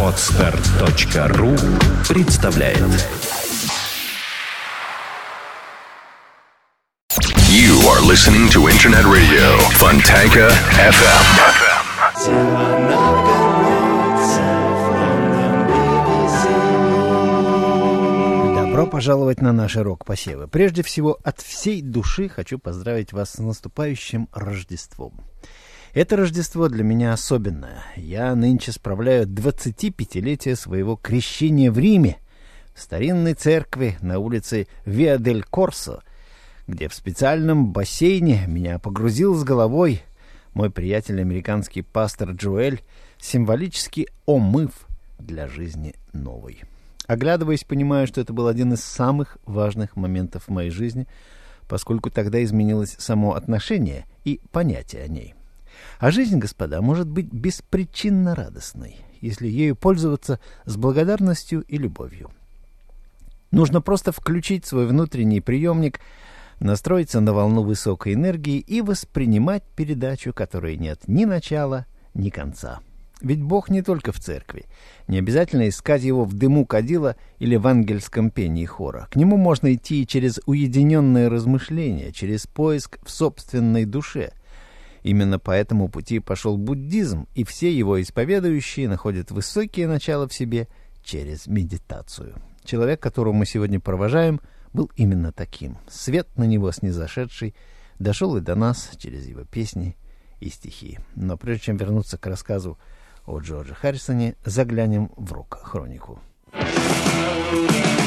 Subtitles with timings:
[0.00, 1.56] Отстар.ру
[2.08, 2.78] представляет
[7.50, 11.24] You are listening to Internet Radio Fontanka FM.
[18.54, 20.46] Добро пожаловать на наши рок-посевы.
[20.46, 25.24] Прежде всего, от всей души хочу поздравить вас с наступающим Рождеством.
[25.94, 27.84] Это Рождество для меня особенное.
[27.94, 32.18] Я нынче справляю 25-летие своего крещения в Риме,
[32.74, 36.02] в старинной церкви на улице Виа-дель-Корсо,
[36.66, 40.02] где в специальном бассейне меня погрузил с головой
[40.52, 42.82] мой приятель, американский пастор Джоэль,
[43.18, 44.88] символически омыв
[45.20, 46.62] для жизни новой.
[47.06, 51.06] Оглядываясь, понимаю, что это был один из самых важных моментов в моей жизни,
[51.68, 55.34] поскольку тогда изменилось само отношение и понятие о ней.
[55.98, 62.30] А жизнь, господа, может быть беспричинно радостной, если ею пользоваться с благодарностью и любовью.
[63.50, 66.00] Нужно просто включить свой внутренний приемник,
[66.60, 72.80] настроиться на волну высокой энергии и воспринимать передачу, которой нет ни начала, ни конца.
[73.20, 74.66] Ведь Бог не только в церкви.
[75.08, 79.08] Не обязательно искать его в дыму кадила или в ангельском пении хора.
[79.10, 84.32] К нему можно идти и через уединенное размышление, через поиск в собственной душе.
[85.04, 90.66] Именно по этому пути пошел буддизм, и все его исповедующие находят высокие начала в себе
[91.04, 92.34] через медитацию.
[92.64, 94.40] Человек, которого мы сегодня провожаем,
[94.72, 95.76] был именно таким.
[95.88, 97.54] Свет на него снизошедший
[97.98, 99.94] дошел и до нас через его песни
[100.40, 100.98] и стихи.
[101.14, 102.78] Но прежде чем вернуться к рассказу
[103.26, 106.18] о Джордже Харрисоне, заглянем в рок-хронику.
[106.52, 108.03] Двадцать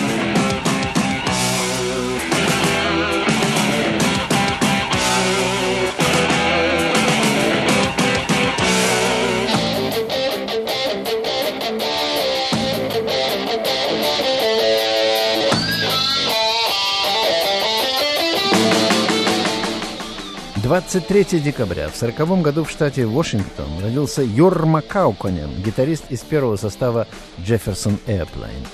[20.77, 27.07] 23 декабря в 1940 году в штате Вашингтон родился Йорма Кауконен, гитарист из первого состава
[27.39, 28.67] Jefferson Airplane.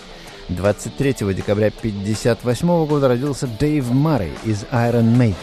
[0.50, 5.36] 23 декабря 1958 года родился Дэйв Марри из Iron Maiden.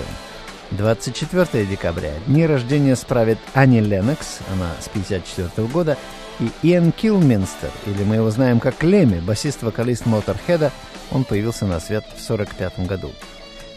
[0.72, 5.96] 24 декабря дни рождения справит Ани Леннокс, она с 54 года,
[6.40, 10.72] и Иэн Килминстер, или мы его знаем как Леми, басист-вокалист Моторхеда,
[11.10, 13.10] он появился на свет в 1945 году.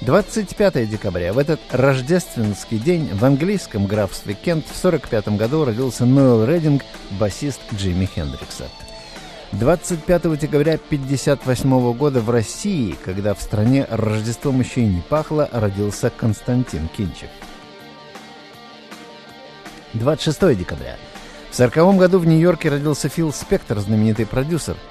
[0.05, 1.31] 25 декабря.
[1.31, 7.61] В этот рождественский день в английском графстве Кент в 1945 году родился Ноэл Рединг, басист
[7.73, 8.67] Джимми Хендрикса.
[9.53, 16.09] 25 декабря 1958 года в России, когда в стране Рождеством еще и не пахло, родился
[16.09, 17.29] Константин Кинчев.
[19.93, 20.97] 26 декабря.
[21.51, 24.75] В 1940 году в Нью-Йорке родился Фил Спектор, знаменитый продюсер–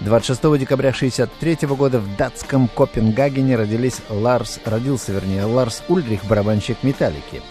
[0.00, 7.42] 26 декабря 1963 года в датском Копенгагене родились Ларс, родился, вернее, Ларс Ульрих, барабанщик «Металлики».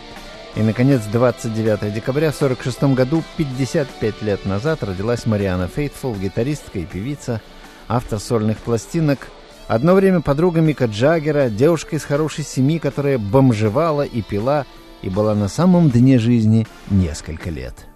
[0.56, 6.86] И, наконец, 29 декабря в 1946 году, 55 лет назад, родилась Мариана Фейтфул, гитаристка и
[6.86, 7.42] певица,
[7.88, 9.28] автор сольных пластинок,
[9.68, 14.66] одно время подруга Мика Джаггера, девушка из хорошей семьи, которая бомжевала и пила,
[15.02, 17.88] и была на самом дне жизни несколько лет.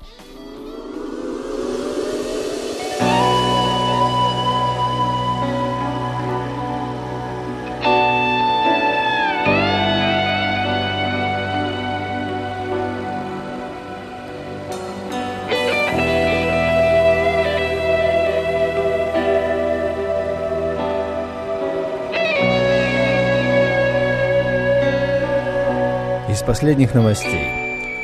[26.49, 27.47] Последних новостей.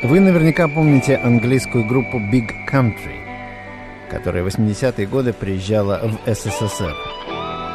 [0.04, 3.18] Вы наверняка помните английскую группу Big Country,
[4.08, 6.94] которая в 80-е годы приезжала в СССР.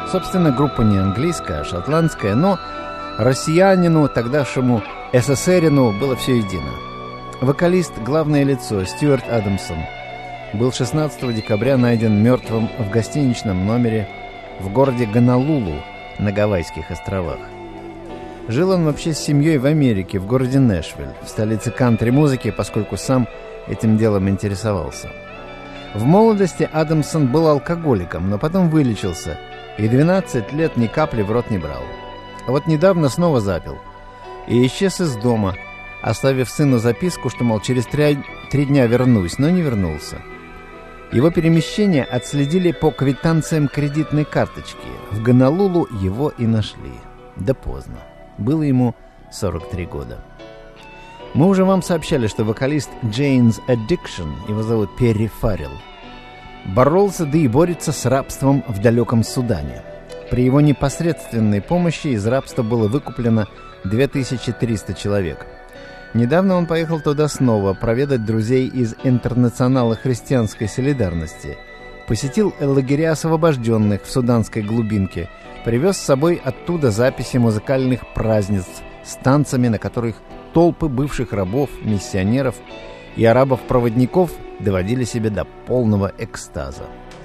[0.10, 2.58] Собственно, группа не английская, а шотландская, но
[3.18, 4.82] россиянину, тогдашнему
[5.12, 6.72] СССРину было все едино.
[7.42, 9.80] Вокалист, главное лицо Стюарт Адамсон,
[10.54, 14.08] был 16 декабря найден мертвым в гостиничном номере
[14.62, 15.84] в городе Гонолулу
[16.18, 17.40] на Гавайских островах.
[18.48, 23.28] Жил он вообще с семьей в Америке, в городе Нэшвилл, в столице кантри-музыки, поскольку сам
[23.68, 25.12] этим делом интересовался.
[25.94, 29.38] В молодости Адамсон был алкоголиком, но потом вылечился,
[29.78, 31.84] и 12 лет ни капли в рот не брал.
[32.48, 33.78] А вот недавно снова запил.
[34.48, 35.56] И исчез из дома,
[36.02, 40.18] оставив сыну записку, что, мол, через три, три дня вернусь, но не вернулся.
[41.12, 44.88] Его перемещение отследили по квитанциям кредитной карточки.
[45.12, 46.94] В Гонолулу его и нашли.
[47.36, 47.98] Да поздно.
[48.42, 48.96] Было ему
[49.32, 50.18] 43 года.
[51.36, 55.72] Мы уже вам сообщали, что вокалист Jane's Addiction, его зовут Перри Фаррелл,
[56.66, 59.84] боролся, да и борется с рабством в далеком Судане.
[60.32, 63.48] При его непосредственной помощи из рабства было выкуплено
[63.84, 65.46] 2300 человек.
[66.16, 71.58] Недавно он поехал туда снова проведать друзей из Интернационала христианской солидарности,
[72.08, 75.30] посетил лагеря освобожденных в суданской глубинке,
[75.64, 80.16] привез с собой оттуда записи музыкальных празднеств с танцами, на которых
[80.54, 82.56] толпы бывших рабов, миссионеров
[83.16, 86.84] и арабов-проводников доводили себя до полного экстаза.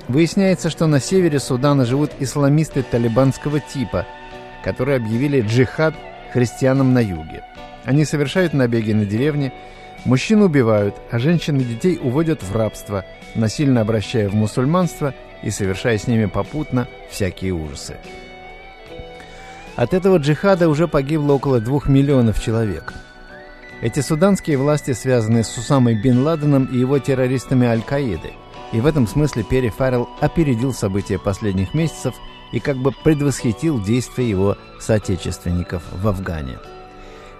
[0.09, 4.07] Выясняется, что на севере Судана живут исламисты талибанского типа,
[4.63, 5.95] которые объявили джихад
[6.33, 7.43] христианам на юге.
[7.85, 9.53] Они совершают набеги на деревни,
[10.05, 13.05] мужчин убивают, а женщин и детей уводят в рабство,
[13.35, 17.97] насильно обращая в мусульманство и совершая с ними попутно всякие ужасы.
[19.77, 22.93] От этого джихада уже погибло около двух миллионов человек–
[23.83, 28.33] эти суданские власти связаны с Усамой Бен Ладеном и его террористами Аль-Каиды.
[28.73, 32.15] И в этом смысле Перри Фаррелл опередил события последних месяцев
[32.53, 36.59] и как бы предвосхитил действия его соотечественников в Афгане.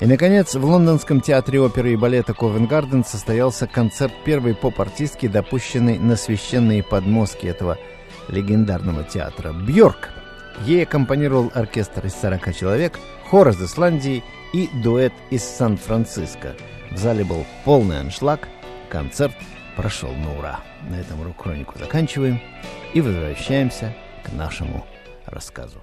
[0.01, 6.17] И, наконец, в лондонском театре оперы и балета Ковенгарден состоялся концерт первой поп-артистки, допущенной на
[6.17, 7.79] священные подмостки этого
[8.29, 9.55] легендарного театра.
[9.55, 10.11] Бьорк.
[10.65, 12.99] Ей аккомпанировал оркестр из 40 человек,
[13.29, 14.23] хор из Исландии–
[14.53, 16.55] и дуэт из Сан-Франциско.
[16.91, 18.49] В зале был полный аншлаг,
[18.89, 19.35] концерт
[19.77, 20.61] прошел на ура.
[20.89, 22.41] На этом рок-хронику заканчиваем
[22.95, 23.95] и возвращаемся
[24.25, 24.87] к нашему
[25.27, 25.81] рассказу.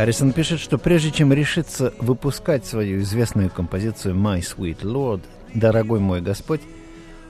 [0.00, 5.20] Харрисон пишет, что прежде чем решиться выпускать свою известную композицию «My Sweet Lord»,
[5.52, 6.62] «Дорогой мой Господь»,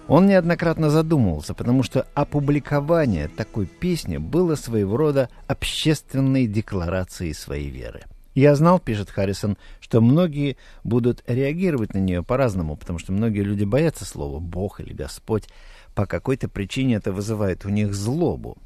[0.07, 8.05] он неоднократно задумывался, потому что опубликование такой песни было своего рода общественной декларацией своей веры.
[8.37, 13.65] Я знал, пишет Харрисон, что многие будут реагировать на нее по-разному, потому что многие люди
[13.65, 15.49] боятся слова «Бог» или «Господь».
[15.97, 18.59] По какой-то причине это вызывает у них злобу.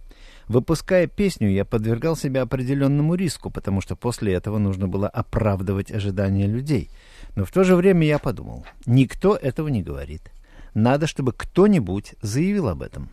[0.49, 6.47] Выпуская песню, я подвергал себя определенному риску, потому что после этого нужно было оправдывать ожидания
[6.47, 6.91] людей.
[7.35, 10.31] Но в то же время я подумал, никто этого не говорит.
[10.75, 13.11] Надо, чтобы кто-нибудь заявил об этом.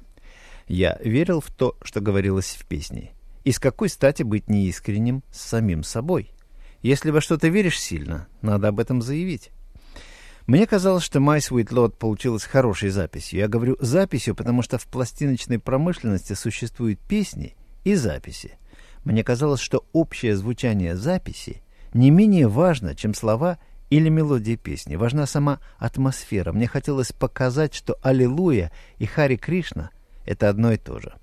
[0.68, 3.12] Я верил в то, что говорилось в песне.
[3.44, 6.32] И с какой стати быть неискренним с самим собой?
[6.82, 9.52] Если во что-то веришь сильно, надо об этом заявить.
[10.48, 13.40] Мне казалось, что My Sweet Lord получилась хорошей записью.
[13.40, 18.58] Я говорю записью, потому что в пластиночной промышленности существуют песни и записи.
[19.04, 24.96] Мне казалось, что общее звучание записи не менее важно, чем слова или мелодия песни.
[24.96, 26.52] Важна сама атмосфера.
[26.54, 29.92] Мне хотелось показать, что «Аллилуйя» и «Хари Кришна»—
[30.26, 31.14] это одно и то же.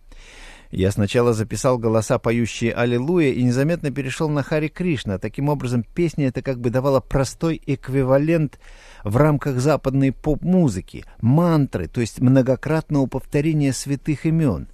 [0.70, 5.18] Я сначала записал голоса, поющие «Аллилуйя», и незаметно перешел на Хари Кришна.
[5.18, 8.58] Таким образом, песня это как бы давала простой эквивалент
[9.02, 14.68] в рамках западной поп-музыки, мантры, то есть многократного повторения святых имен.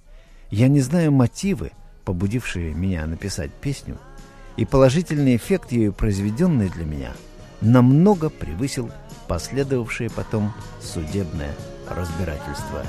[0.51, 1.71] Я не знаю мотивы,
[2.03, 3.97] побудившие меня написать песню,
[4.57, 7.13] и положительный эффект ею произведенный для меня
[7.61, 8.91] намного превысил
[9.27, 11.55] последовавшее потом судебное
[11.89, 12.83] разбирательство.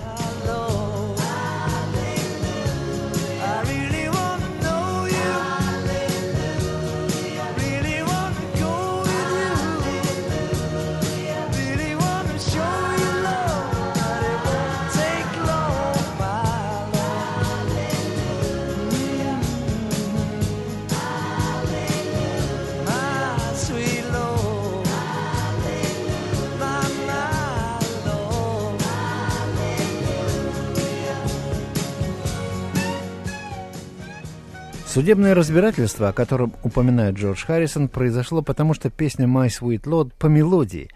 [34.97, 40.25] Судебное разбирательство, о котором упоминает Джордж Харрисон, произошло потому, что песня «My Sweet Lord» по
[40.25, 40.89] мелодии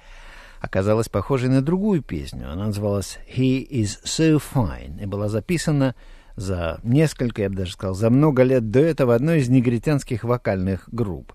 [0.59, 2.51] оказалась похожей на другую песню.
[2.51, 5.95] Она называлась «He is so fine» и была записана
[6.35, 10.89] за несколько, я бы даже сказал, за много лет до этого одной из негритянских вокальных
[10.91, 11.35] групп.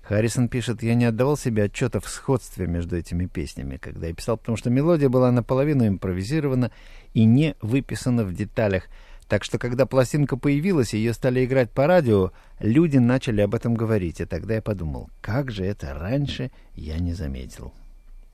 [0.00, 4.38] Харрисон пишет, я не отдавал себе отчета в сходстве между этими песнями, когда я писал,
[4.38, 6.70] потому что мелодия была наполовину импровизирована
[7.12, 8.84] и не выписана в деталях–
[9.28, 12.30] так что, когда пластинка появилась, и ее стали играть по радио,
[12.60, 14.20] люди начали об этом говорить.
[14.20, 17.74] И тогда я подумал, как же это раньше я не заметил.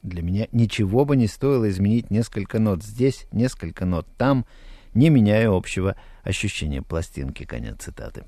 [0.02, 4.44] Для меня ничего бы не стоило изменить несколько нот здесь, несколько нот там,
[4.92, 7.44] не меняя общего ощущения пластинки.
[7.44, 8.24] Конец цитаты.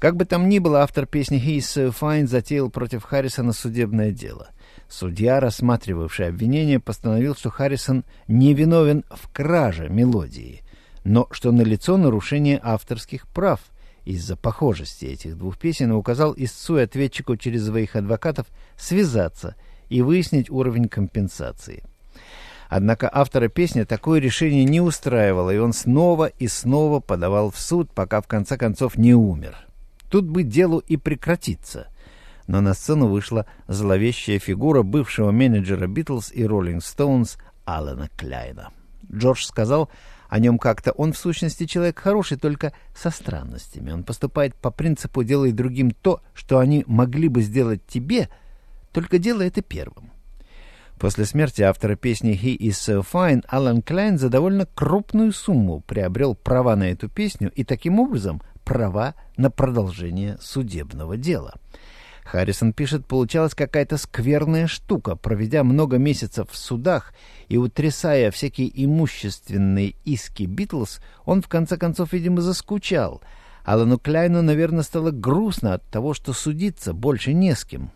[0.00, 4.48] Как бы там ни было, автор песни «He's so fine» затеял против Харрисона судебное дело.
[4.88, 10.62] Судья, рассматривавший обвинение, постановил, что Харрисон невиновен в краже мелодии–
[11.04, 13.60] но что налицо нарушение авторских прав
[14.04, 19.54] из-за похожести этих двух песен указал истцу и ответчику через своих адвокатов связаться
[19.88, 21.84] и выяснить уровень компенсации.
[22.68, 27.90] Однако автора песни такое решение не устраивало, и он снова и снова подавал в суд,
[27.92, 29.56] пока в конце концов не умер.
[30.08, 31.88] Тут бы делу и прекратиться.
[32.46, 38.70] Но на сцену вышла зловещая фигура бывшего менеджера Битлз и Роллинг Стоунс Алана Кляйна.
[39.12, 39.90] Джордж сказал,
[40.32, 40.92] о нем как-то.
[40.92, 43.92] Он, в сущности, человек хороший, только со странностями.
[43.92, 48.30] Он поступает по принципу «делай другим то, что они могли бы сделать тебе»,
[48.92, 50.10] только делай это первым.
[50.98, 56.34] После смерти автора песни «He is so fine» Алан Клайн за довольно крупную сумму приобрел
[56.34, 61.56] права на эту песню и таким образом права на продолжение судебного дела.
[62.24, 67.12] Харрисон пишет, получалась какая-то скверная штука, проведя много месяцев в судах
[67.48, 73.22] и утрясая всякие имущественные иски Битлз, он в конце концов, видимо, заскучал.
[73.64, 77.90] Алану Кляйну, наверное, стало грустно от того, что судиться больше не с кем.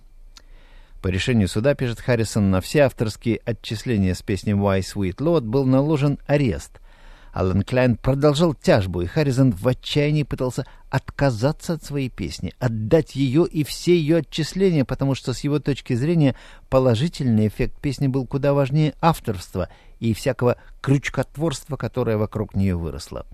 [1.03, 5.65] По решению суда, пишет Харрисон, на все авторские отчисления с песней «Why Sweet Lord» был
[5.65, 6.81] наложен арест—
[7.37, 13.47] Алан Клайн продолжал тяжбу, и Харризон в отчаянии пытался отказаться от своей песни, отдать ее
[13.47, 16.35] и все ее отчисления, потому что с его точки зрения
[16.71, 19.69] положительный эффект песни был куда важнее авторства
[20.01, 23.27] и всякого крючкотворства, которое вокруг нее выросло.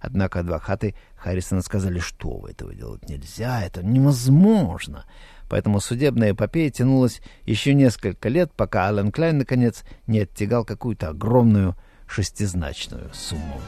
[0.00, 5.04] Однако адвокаты Харрисона сказали, что вы этого делать нельзя, это невозможно.
[5.48, 11.74] Поэтому судебная эпопея тянулась еще несколько лет, пока Алан Клайн, наконец, не оттягал какую-то огромную
[12.12, 13.60] шестизначную сумму.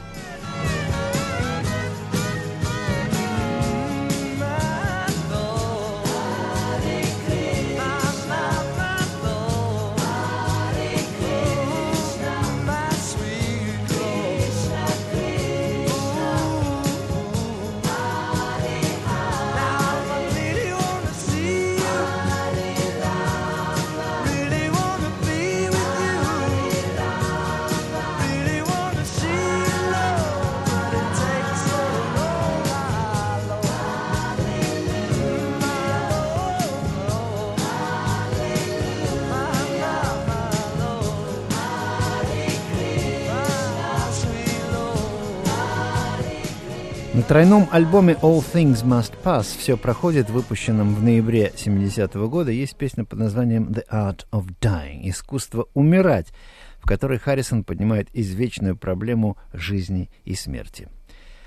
[47.31, 53.05] Тройном альбоме All Things Must Pass «Все проходит», выпущенном в ноябре 70-го года, есть песня
[53.05, 56.33] под названием The Art of Dying– «Искусство умирать»,
[56.81, 60.89] в которой Харрисон поднимает извечную проблему жизни и смерти.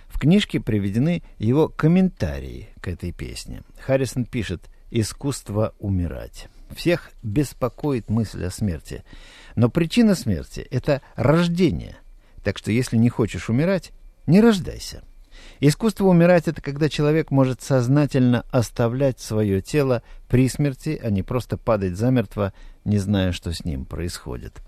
[0.09, 3.61] В книжке приведены его комментарии к этой песне.
[3.79, 6.49] Харрисон пишет «Искусство умирать».
[6.75, 9.05] Всех беспокоит мысль о смерти.
[9.55, 11.97] Но причина смерти— это рождение.
[12.43, 13.93] Так что если не хочешь умирать,
[14.27, 15.03] не рождайся.
[15.61, 21.57] Искусство умирать— это когда человек может сознательно оставлять свое тело при смерти, а не просто
[21.57, 22.53] падать замертво,
[22.85, 24.61] не зная, что с ним происходит.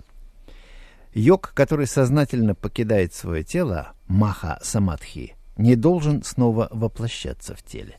[1.13, 7.97] Йог, который сознательно покидает свое тело, маха самадхи, не должен снова воплощаться в теле.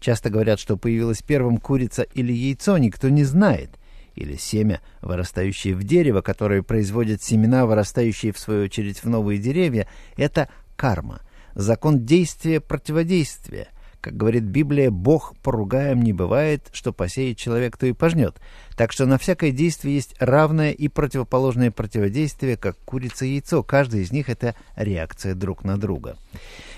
[0.00, 3.70] Часто говорят, что появилась первым курица или яйцо, никто не знает.
[4.14, 9.86] Или семя, вырастающее в дерево, которое производит семена, вырастающие в свою очередь в новые деревья,
[10.16, 11.20] это карма
[11.56, 13.68] закон действия-противодействия.
[14.00, 18.36] Как говорит Библия, Бог поругаем не бывает, что посеет человек, то и пожнет.
[18.76, 23.64] Так что на всякое действие есть равное и противоположное противодействие, как курица и яйцо.
[23.64, 26.16] Каждый из них— это реакция друг на друга.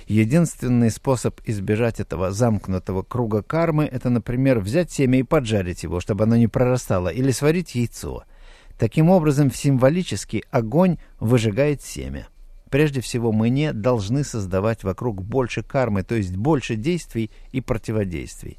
[0.06, 6.25] Единственный способ избежать этого замкнутого круга кармы— это, например, взять семя и поджарить его, чтобы
[6.25, 8.25] оно не прорастало, или сварить яйцо.
[8.78, 12.28] Таким образом, символически огонь выжигает семя.
[12.70, 18.58] Прежде всего, мы не должны создавать вокруг больше кармы, то есть больше действий и противодействий.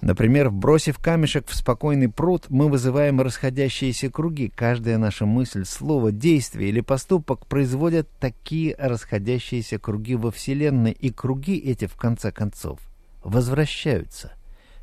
[0.00, 4.52] Например, бросив камешек в спокойный пруд, мы вызываем расходящиеся круги.
[4.54, 11.56] Каждая наша мысль, слово, действие или поступок производят такие расходящиеся круги во Вселенной, и круги
[11.56, 12.80] эти, в конце концов,
[13.22, 14.32] возвращаются.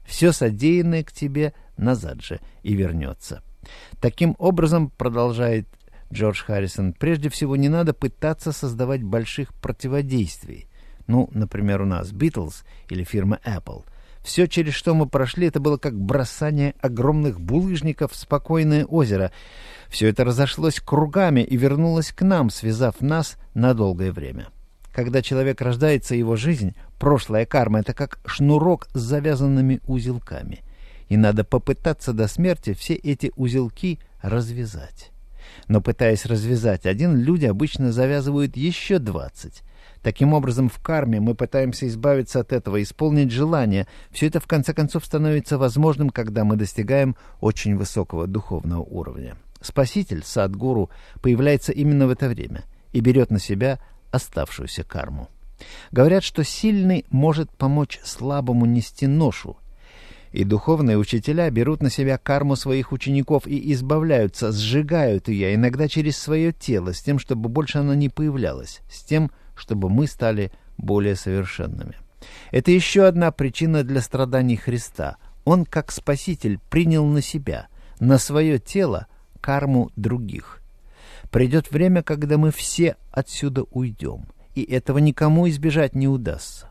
[0.05, 3.43] Все содеянное к тебе назад же и вернется.
[3.99, 5.67] Таким образом, продолжает
[6.11, 10.67] Джордж Харрисон, прежде всего не надо пытаться создавать больших противодействий.
[11.07, 13.83] Ну, например, у нас Beatles или фирма Apple.
[14.23, 19.31] Все, через что мы прошли, это было как бросание огромных булыжников в спокойное озеро.
[19.89, 24.47] Все это разошлось кругами и вернулось к нам, связав нас на долгое время.
[24.93, 30.59] Когда человек рождается, его жизнь, прошлая карма, это как шнурок с завязанными узелками.
[31.09, 35.10] И надо попытаться до смерти все эти узелки развязать.
[35.67, 39.63] Но пытаясь развязать один, люди обычно завязывают еще двадцать.
[40.01, 43.87] Таким образом, в карме мы пытаемся избавиться от этого, исполнить желание.
[44.09, 49.35] Все это, в конце концов, становится возможным, когда мы достигаем очень высокого духовного уровня.
[49.61, 50.89] Спаситель, садгуру,
[51.21, 53.79] появляется именно в это время и берет на себя
[54.11, 55.29] оставшуюся карму.
[55.91, 59.57] Говорят, что сильный может помочь слабому нести ношу,
[60.31, 66.17] и духовные учителя берут на себя карму своих учеников и избавляются, сжигают ее, иногда через
[66.17, 71.15] свое тело, с тем, чтобы больше она не появлялась, с тем, чтобы мы стали более
[71.15, 71.95] совершенными.
[72.51, 75.17] Это еще одна причина для страданий Христа.
[75.43, 77.67] Он, как Спаситель, принял на себя,
[77.99, 79.07] на свое тело,
[79.41, 80.61] карму других.
[81.31, 86.70] Придет время, когда мы все отсюда уйдем, и этого никому избежать не удастся.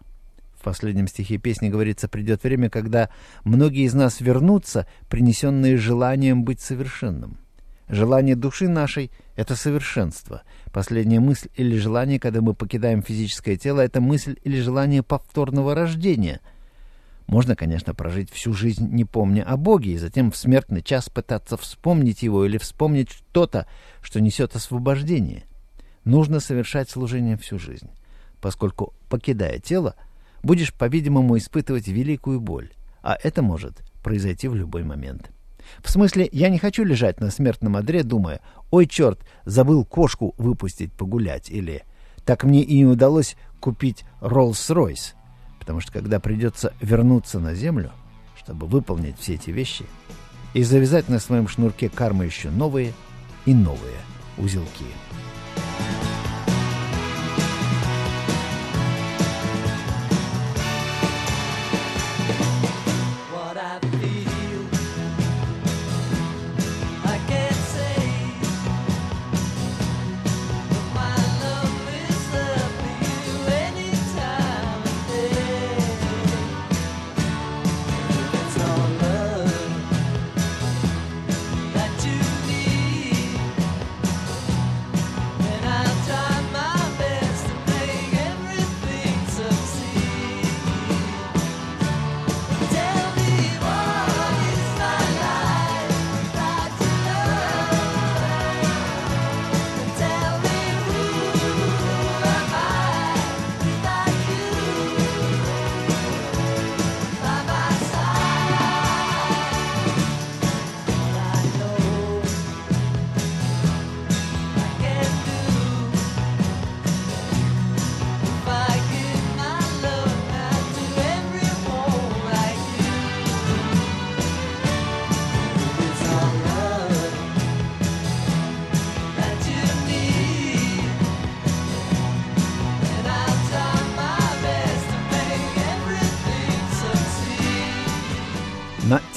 [0.60, 3.08] В последнем стихе песни говорится, придет время, когда
[3.44, 7.38] многие из нас вернутся, принесенные желанием быть совершенным.
[7.88, 10.42] Желание души нашей— это совершенство.
[10.70, 16.40] Последняя мысль или желание, когда мы покидаем физическое тело, это мысль или желание повторного рождения.
[17.26, 21.56] Можно, конечно, прожить всю жизнь, не помня о Боге, и затем в смертный час пытаться
[21.56, 23.66] вспомнить его или вспомнить что-то,
[24.02, 25.44] что несет освобождение.
[26.04, 27.88] Нужно совершать служение всю жизнь,
[28.42, 29.96] поскольку, покидая тело,
[30.42, 32.70] будешь, по-видимому, испытывать великую боль,
[33.02, 35.30] а это может произойти в любой момент.
[35.82, 40.92] В смысле, я не хочу лежать на смертном одре, думая, ой, черт, забыл кошку выпустить
[40.92, 41.84] погулять, или
[42.24, 45.14] так мне и не удалось купить Роллс-Ройс,
[45.58, 47.92] потому что когда придется вернуться на землю,
[48.38, 49.84] чтобы выполнить все эти вещи,
[50.54, 52.92] и завязать на своем шнурке кармы еще новые
[53.46, 53.98] и новые
[54.36, 54.84] узелки.
[55.56, 56.09] На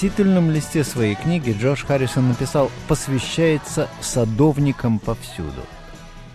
[0.03, 5.61] титульном листе своей книги Джош Харрисон написал «посвящается садовникам повсюду».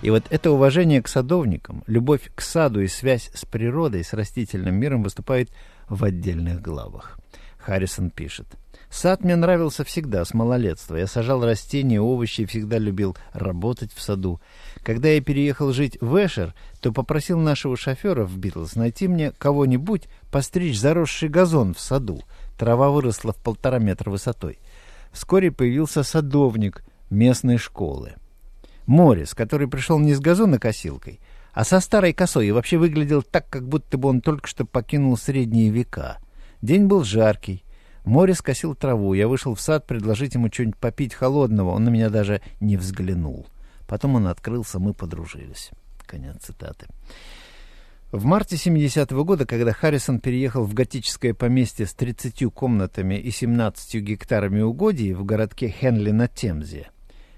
[0.01, 4.75] И вот это уважение к садовникам, любовь к саду и связь с природой, с растительным
[4.75, 5.51] миром выступает
[5.87, 7.19] в отдельных главах.
[7.59, 8.47] Харрисон пишет.
[8.89, 10.97] «Сад мне нравился всегда, с малолетства.
[10.97, 14.41] Я сажал растения, овощи и всегда любил работать в саду.
[14.83, 20.05] Когда я переехал жить в Эшер, то попросил нашего шофера в Битлз найти мне кого-нибудь
[20.31, 22.23] постричь заросший газон в саду.
[22.59, 24.59] Трава выросла в полтора метра высотой.
[25.13, 28.15] Вскоре появился садовник местной школы.
[28.85, 31.21] Морис, который пришел не с газонокосилкой,
[31.53, 35.17] а со старой косой и вообще выглядел так, как будто бы он только что покинул
[35.17, 36.19] средние века.
[36.61, 37.65] День был жаркий.
[38.05, 39.15] Морис косил траву.
[39.15, 41.71] Я вышел в сад предложить ему что-нибудь попить холодного.
[41.71, 43.47] Он на меня даже не взглянул.
[43.87, 45.71] Потом он открылся, мы подружились.
[46.07, 46.87] Конец цитаты.
[48.11, 53.97] В марте 70-го года, когда Харрисон переехал в готическое поместье с 30 комнатами и 17
[53.97, 56.89] гектарами угодий в городке Хенли на Темзе,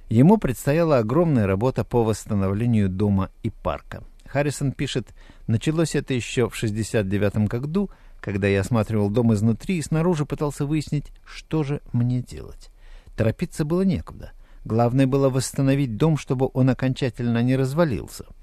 [0.08, 4.04] ему предстояла огромная работа по восстановлению дома и парка.
[4.26, 5.08] Харрисон пишет,
[5.48, 11.10] началось это еще в 69-м году, когда я осматривал дом изнутри и снаружи пытался выяснить,
[11.24, 12.70] что же мне делать.
[13.16, 14.30] Торопиться было некуда.
[14.64, 18.24] Главное было восстановить дом, чтобы он окончательно не развалился—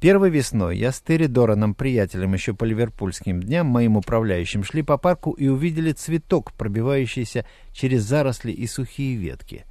[0.00, 4.96] Первой весной я с Терри Дораном, приятелем еще по ливерпульским дням, моим управляющим, шли по
[4.96, 9.66] парку и увидели цветок, пробивающийся через заросли и сухие ветки.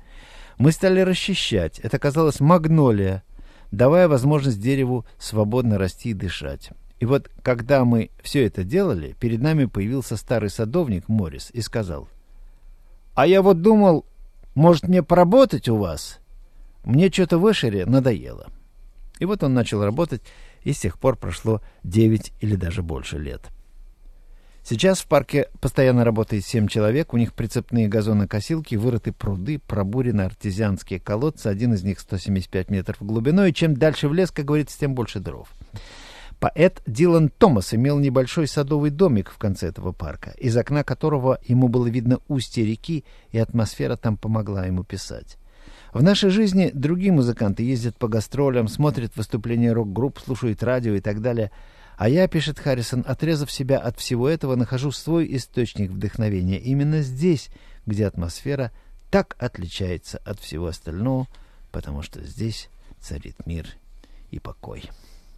[0.59, 1.79] Мы стали расчищать.
[1.79, 3.23] Это казалось магнолия,
[3.71, 6.69] давая возможность дереву свободно расти и дышать.
[6.99, 12.07] И вот, когда мы все это делали, перед нами появился старый садовник Морис и сказал,
[13.15, 14.05] «А я вот думал,
[14.53, 16.19] может мне поработать у вас?
[16.83, 18.47] Мне что-то в Эшере надоело».
[19.19, 20.21] И вот он начал работать,
[20.63, 23.49] и с тех пор прошло 9 или даже больше лет.
[24.63, 30.99] Сейчас в парке постоянно работает 7 человек, у них прицепные газонокосилки, вырыты пруды, пробурены артезианские
[30.99, 34.93] колодцы, один из них 175 метров глубиной, и чем дальше в лес, как говорится, тем
[34.93, 35.49] больше дров.
[36.39, 41.67] Поэт Дилан Томас имел небольшой садовый домик в конце этого парка, из окна которого ему
[41.67, 45.38] было видно устье реки, и атмосфера там помогла ему писать.
[45.93, 51.21] В нашей жизни другие музыканты ездят по гастролям, смотрят выступления рок-групп, слушают радио и так
[51.21, 51.51] далее.
[51.97, 57.49] А я, пишет Харрисон, отрезав себя от всего этого, нахожу свой источник вдохновения именно здесь,
[57.85, 58.71] где атмосфера
[59.09, 61.27] так отличается от всего остального,
[61.71, 62.69] потому что здесь
[63.01, 63.67] царит мир
[64.29, 64.83] и покой.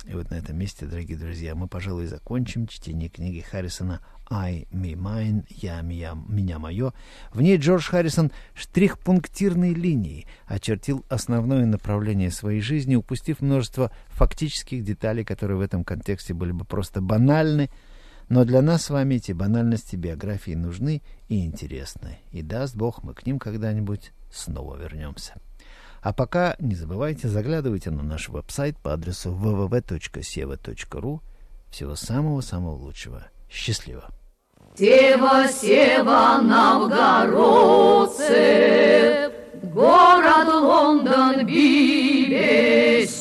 [0.05, 4.93] И вот на этом месте, дорогие друзья, мы, пожалуй, закончим чтение книги Харрисона I, me,
[4.93, 6.93] mine, я, меня, меня, мое.
[7.33, 15.23] В ней Джордж Харрисон штрих-пунктирной линией очертил основное направление своей жизни, упустив множество фактических деталей,
[15.23, 17.69] которые в этом контексте были бы просто банальны,
[18.27, 22.19] но для нас с вами эти банальности биографии нужны и интересны.
[22.31, 25.35] И даст Бог, мы к ним когда-нибудь снова вернемся.
[26.01, 31.19] А пока не забывайте, заглядывайте на наш веб-сайт по адресу www.seva.ru.
[31.69, 33.27] Всего самого-самого лучшего.
[33.49, 34.09] Счастливо!
[34.77, 38.21] Сева, Сева, новгородцы,
[39.61, 43.20] город Лондон, BBC.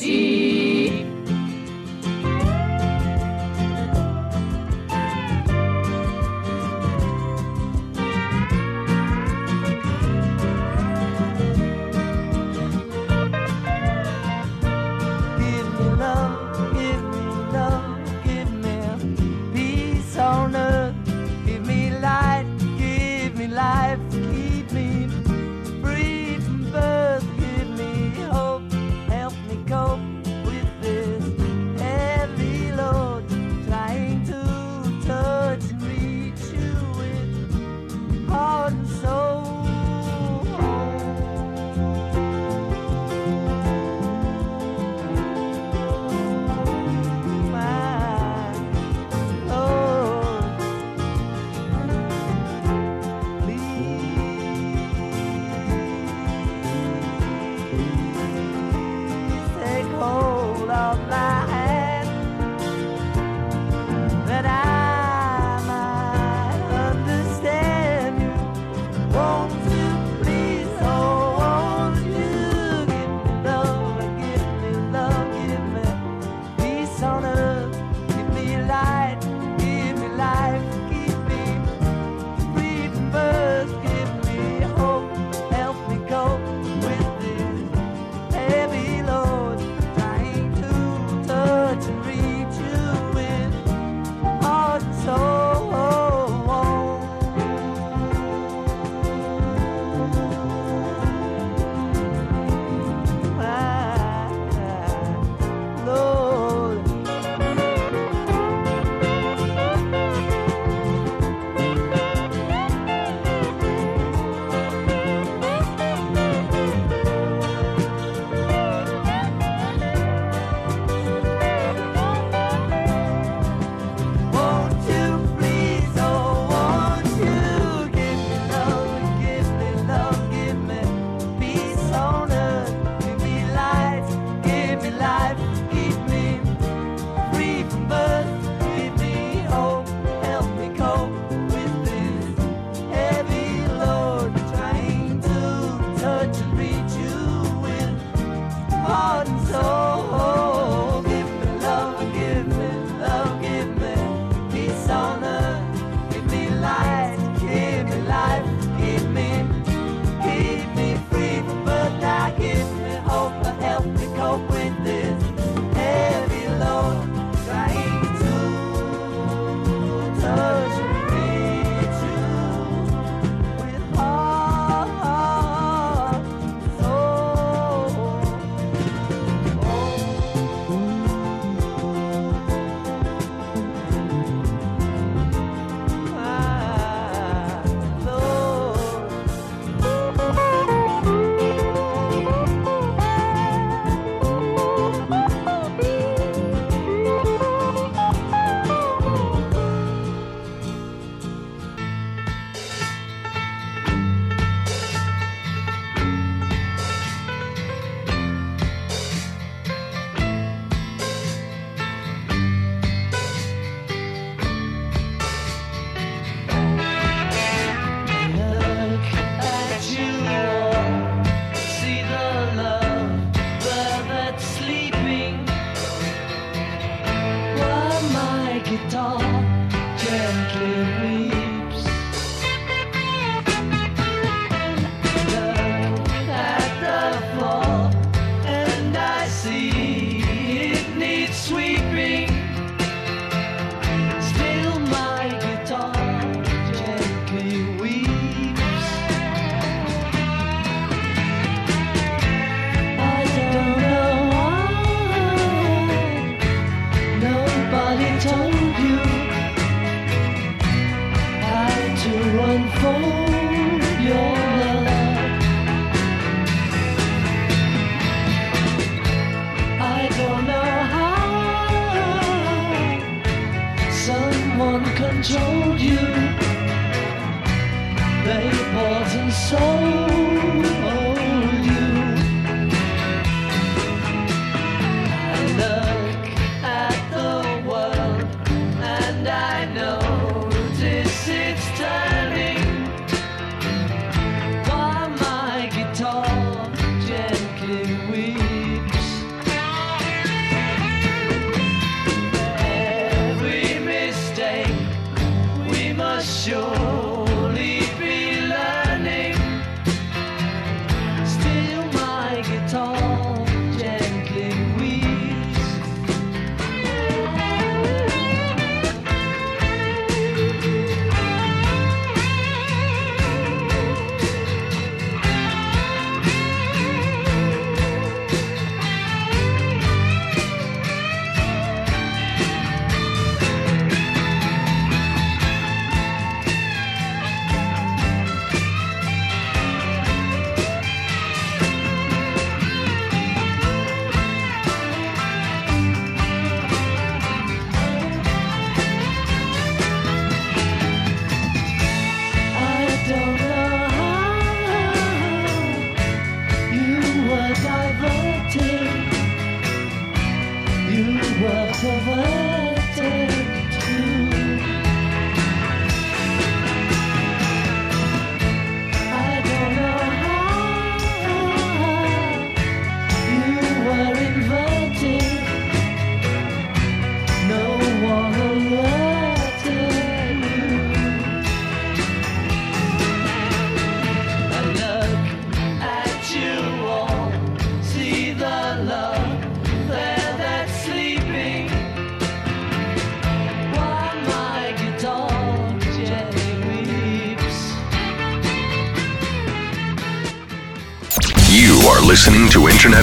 [361.40, 362.49] works of art.